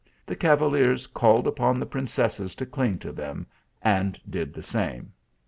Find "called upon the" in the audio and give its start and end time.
1.05-1.85